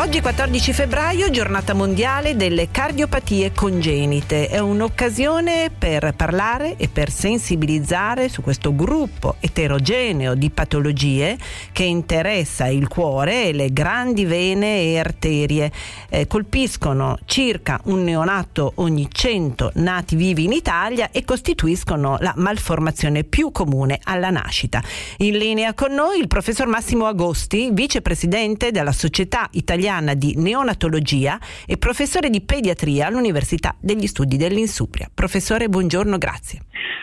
Oggi 0.00 0.22
14 0.22 0.72
febbraio, 0.72 1.28
giornata 1.28 1.74
mondiale 1.74 2.34
delle 2.34 2.70
cardiopatie 2.70 3.52
congenite. 3.52 4.48
È 4.48 4.58
un'occasione 4.58 5.70
per 5.76 6.14
parlare 6.16 6.76
e 6.78 6.88
per 6.88 7.10
sensibilizzare 7.10 8.30
su 8.30 8.40
questo 8.40 8.74
gruppo 8.74 9.36
eterogeneo 9.40 10.34
di 10.34 10.48
patologie 10.48 11.36
che 11.72 11.82
interessa 11.82 12.66
il 12.68 12.88
cuore 12.88 13.48
e 13.48 13.52
le 13.52 13.74
grandi 13.74 14.24
vene 14.24 14.80
e 14.84 14.98
arterie. 14.98 15.70
Eh, 16.08 16.26
colpiscono 16.26 17.18
circa 17.26 17.78
un 17.84 18.02
neonato 18.02 18.72
ogni 18.76 19.06
100 19.06 19.72
nati 19.74 20.16
vivi 20.16 20.44
in 20.44 20.52
Italia 20.52 21.10
e 21.10 21.26
costituiscono 21.26 22.16
la 22.20 22.32
malformazione 22.36 23.24
più 23.24 23.52
comune 23.52 24.00
alla 24.02 24.30
nascita. 24.30 24.82
In 25.18 25.36
linea 25.36 25.74
con 25.74 25.92
noi 25.92 26.18
il 26.20 26.26
professor 26.26 26.68
Massimo 26.68 27.04
Agosti, 27.04 27.68
vicepresidente 27.70 28.70
della 28.70 28.92
Società 28.92 29.46
Italiana 29.52 29.88
italiana 29.90 30.14
di 30.14 30.34
neonatologia 30.36 31.38
e 31.66 31.76
professore 31.76 32.30
di 32.30 32.40
pediatria 32.40 33.08
all'Università 33.08 33.74
degli 33.80 34.06
Studi 34.06 34.36
dell'Insubria. 34.36 35.08
Professore, 35.12 35.68
buongiorno, 35.68 36.16
grazie. 36.16 36.60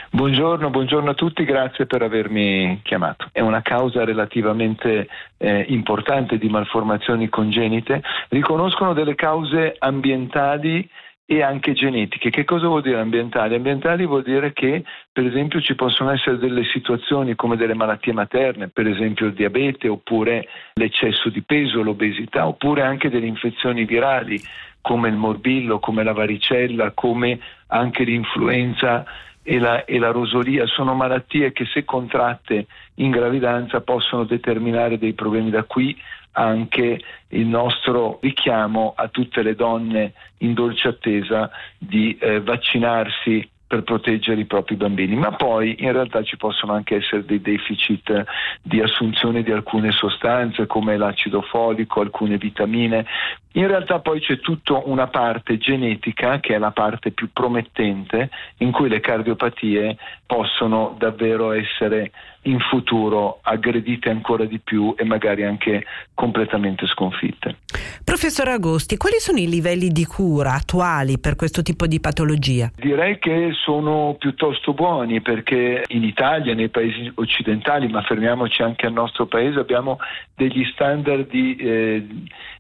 Buongiorno, 0.09 0.69
buongiorno, 0.69 1.09
a 1.09 1.13
tutti, 1.13 1.43
grazie 1.43 1.85
per 1.85 2.01
avermi 2.01 2.79
chiamato. 2.83 3.27
È 3.33 3.41
una 3.41 3.61
causa 3.61 4.05
relativamente 4.05 5.07
eh, 5.37 5.65
importante 5.67 6.37
di 6.37 6.47
malformazioni 6.47 7.27
congenite. 7.27 8.01
Riconoscono 8.29 8.93
delle 8.93 9.15
cause 9.15 9.75
ambientali 9.77 10.89
e 11.29 11.43
anche 11.43 11.73
genetiche. 11.73 12.29
Che 12.29 12.45
cosa 12.45 12.67
vuol 12.67 12.81
dire 12.81 13.01
ambientali? 13.01 13.53
Ambientali 13.53 14.05
vuol 14.05 14.23
dire 14.23 14.53
che 14.53 14.85
per 15.11 15.25
esempio 15.25 15.59
ci 15.59 15.75
possono 15.75 16.11
essere 16.11 16.37
delle 16.37 16.63
situazioni 16.63 17.35
come 17.35 17.57
delle 17.57 17.73
malattie 17.73 18.13
materne, 18.13 18.69
per 18.69 18.87
esempio 18.87 19.25
il 19.25 19.33
diabete 19.33 19.89
oppure 19.89 20.47
l'eccesso 20.75 21.27
di 21.27 21.41
peso, 21.41 21.83
l'obesità, 21.83 22.47
oppure 22.47 22.83
anche 22.83 23.09
delle 23.09 23.25
infezioni 23.25 23.83
virali 23.83 24.41
come 24.79 25.09
il 25.09 25.17
morbillo, 25.17 25.79
come 25.79 26.01
la 26.01 26.13
varicella, 26.13 26.91
come 26.91 27.37
anche 27.67 28.05
l'influenza 28.05 29.03
e 29.43 29.59
la, 29.59 29.83
e 29.83 29.99
la, 29.99 30.11
rosolia 30.11 30.65
sono 30.65 30.93
malattie 30.93 31.51
che 31.51 31.65
se 31.65 31.83
contratte 31.83 32.67
in 32.95 33.11
gravidanza 33.11 33.81
possono 33.81 34.23
determinare 34.23 34.97
dei 34.97 35.11
problemi 35.11 35.49
da 35.49 35.63
qui 35.63 35.93
anche 36.37 37.01
il 37.29 37.45
nostro 37.47 38.19
richiamo 38.21 38.93
a 38.95 39.07
tutte 39.07 39.41
le 39.41 39.55
donne 39.55 40.13
in 40.39 40.53
dolce 40.53 40.89
attesa 40.89 41.49
di 41.77 42.15
eh, 42.19 42.41
vaccinarsi 42.41 43.49
per 43.67 43.83
proteggere 43.83 44.39
i 44.39 44.45
propri 44.45 44.75
bambini, 44.75 45.15
ma 45.15 45.31
poi 45.31 45.75
in 45.79 45.91
realtà 45.91 46.23
ci 46.23 46.37
possono 46.37 46.73
anche 46.73 46.95
essere 46.95 47.25
dei 47.25 47.41
deficit 47.41 48.23
di 48.61 48.81
assunzione 48.81 49.43
di 49.43 49.51
alcune 49.51 49.91
sostanze 49.91 50.67
come 50.67 50.95
l'acido 50.95 51.41
folico, 51.41 51.99
alcune 51.99 52.37
vitamine. 52.37 53.05
In 53.53 53.67
realtà 53.67 53.99
poi 53.99 54.21
c'è 54.21 54.39
tutta 54.39 54.81
una 54.85 55.07
parte 55.07 55.57
genetica 55.57 56.39
che 56.39 56.55
è 56.55 56.57
la 56.59 56.71
parte 56.71 57.11
più 57.11 57.29
promettente 57.33 58.29
in 58.57 58.71
cui 58.71 58.87
le 58.87 58.99
cardiopatie 58.99 59.97
possono 60.25 60.95
davvero 60.97 61.51
essere 61.51 62.11
in 62.43 62.59
futuro 62.59 63.39
aggredite 63.41 64.09
ancora 64.09 64.45
di 64.45 64.59
più 64.59 64.93
e 64.97 65.03
magari 65.03 65.43
anche 65.43 65.83
completamente 66.13 66.85
sconfitte. 66.87 67.57
Professor 68.03 68.47
Agosti, 68.47 68.95
quali 68.95 69.17
sono 69.19 69.37
i 69.37 69.49
livelli 69.49 69.89
di 69.89 70.05
cura 70.05 70.53
attuali 70.53 71.19
per 71.19 71.35
questo 71.35 71.61
tipo 71.61 71.87
di 71.87 71.99
patologia? 71.99 72.71
Direi 72.75 73.19
che 73.19 73.51
sono 73.63 74.15
piuttosto 74.17 74.73
buoni 74.73 75.21
perché 75.21 75.83
in 75.87 76.03
Italia, 76.03 76.53
nei 76.53 76.69
paesi 76.69 77.11
occidentali, 77.15 77.87
ma 77.87 78.01
fermiamoci 78.01 78.61
anche 78.61 78.85
al 78.85 78.93
nostro 78.93 79.25
paese, 79.25 79.59
abbiamo 79.59 79.99
degli 80.35 80.63
standard 80.73 81.27
di, 81.27 81.55
eh, 81.55 82.07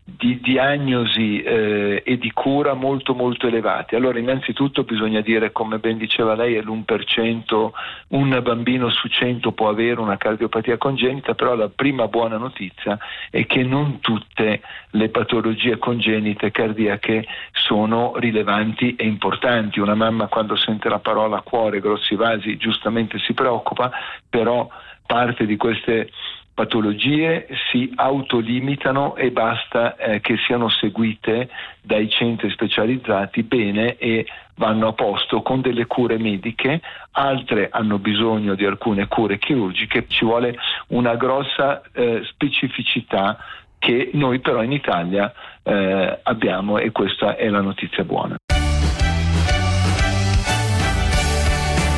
di 0.09 0.39
diagnosi 0.39 1.41
eh, 1.41 2.01
e 2.05 2.17
di 2.17 2.31
cura 2.31 2.73
molto 2.73 3.13
molto 3.13 3.47
elevati. 3.47 3.95
Allora 3.95 4.17
innanzitutto 4.17 4.83
bisogna 4.83 5.19
dire, 5.19 5.51
come 5.51 5.79
ben 5.79 5.97
diceva 5.97 6.33
lei, 6.33 6.55
è 6.55 6.61
l'1%, 6.61 7.69
un 8.09 8.39
bambino 8.41 8.89
su 8.89 9.09
100 9.09 9.51
può 9.51 9.67
avere 9.67 9.99
una 9.99 10.15
cardiopatia 10.15 10.77
congenita, 10.77 11.35
però 11.35 11.55
la 11.55 11.67
prima 11.67 12.07
buona 12.07 12.37
notizia 12.37 12.97
è 13.29 13.45
che 13.45 13.63
non 13.63 13.99
tutte 13.99 14.61
le 14.91 15.09
patologie 15.09 15.77
congenite 15.77 16.51
cardiache 16.51 17.25
sono 17.51 18.13
rilevanti 18.15 18.95
e 18.95 19.05
importanti. 19.05 19.81
Una 19.81 19.95
mamma 19.95 20.27
quando 20.27 20.55
sente 20.55 20.87
la 20.87 20.99
parola 20.99 21.41
cuore, 21.41 21.81
grossi 21.81 22.15
vasi, 22.15 22.55
giustamente 22.55 23.19
si 23.19 23.33
preoccupa, 23.33 23.91
però 24.29 24.69
parte 25.05 25.45
di 25.45 25.57
queste 25.57 26.09
patologie 26.57 27.47
si 27.69 27.91
autolimitano 27.93 29.15
e 29.15 29.29
basta 29.29 29.95
eh, 29.95 30.21
che 30.21 30.37
siano 30.37 30.69
seguite 30.69 31.49
dai 31.83 32.09
centri 32.09 32.49
specializzati 32.49 33.43
bene 33.43 33.95
e 33.97 34.25
vanno 34.55 34.87
a 34.87 34.93
posto 34.93 35.43
con 35.43 35.61
delle 35.61 35.85
cure 35.85 36.17
mediche, 36.17 36.81
altre 37.11 37.69
hanno 37.69 37.99
bisogno 37.99 38.55
di 38.55 38.65
alcune 38.65 39.07
cure 39.07 39.37
chirurgiche, 39.37 40.07
ci 40.07 40.25
vuole 40.25 40.55
una 40.87 41.15
grossa 41.15 41.83
eh, 41.93 42.23
specificità 42.23 43.37
che 43.77 44.09
noi 44.13 44.39
però 44.39 44.63
in 44.63 44.71
Italia 44.71 45.31
eh, 45.61 46.19
abbiamo 46.23 46.79
e 46.79 46.89
questa 46.89 47.35
è 47.35 47.47
la 47.49 47.61
notizia 47.61 48.03
buona. 48.03 48.36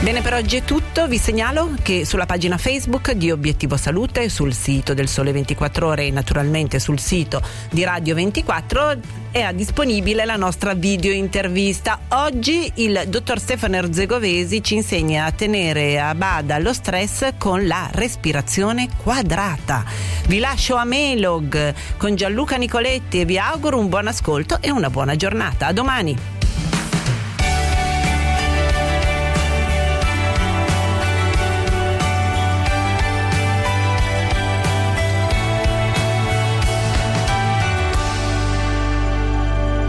Bene, 0.09 0.21
per 0.23 0.33
oggi 0.33 0.55
è 0.55 0.63
tutto. 0.63 1.07
Vi 1.07 1.19
segnalo 1.19 1.75
che 1.83 2.03
sulla 2.03 2.25
pagina 2.25 2.57
Facebook 2.57 3.11
di 3.11 3.29
Obiettivo 3.29 3.77
Salute, 3.77 4.27
sul 4.27 4.55
sito 4.55 4.95
del 4.95 5.07
Sole 5.07 5.31
24 5.31 5.85
Ore 5.85 6.07
e 6.07 6.09
naturalmente 6.09 6.79
sul 6.79 6.99
sito 6.99 7.43
di 7.69 7.83
Radio 7.83 8.15
24 8.15 8.97
è 9.29 9.53
disponibile 9.53 10.25
la 10.25 10.35
nostra 10.35 10.73
video 10.73 11.11
intervista. 11.11 11.99
Oggi 12.07 12.71
il 12.77 13.03
dottor 13.07 13.39
Stefano 13.39 13.75
Erzegovesi 13.75 14.63
ci 14.63 14.73
insegna 14.73 15.25
a 15.25 15.31
tenere 15.31 15.99
a 15.99 16.15
bada 16.15 16.57
lo 16.57 16.73
stress 16.73 17.33
con 17.37 17.67
la 17.67 17.87
respirazione 17.91 18.89
quadrata. 19.03 19.85
Vi 20.25 20.39
lascio 20.39 20.73
a 20.73 20.85
Melog 20.85 21.75
con 21.97 22.15
Gianluca 22.15 22.55
Nicoletti 22.55 23.19
e 23.19 23.25
vi 23.25 23.37
auguro 23.37 23.77
un 23.77 23.89
buon 23.89 24.07
ascolto 24.07 24.57
e 24.59 24.71
una 24.71 24.89
buona 24.89 25.15
giornata. 25.15 25.67
A 25.67 25.71
domani! 25.71 26.38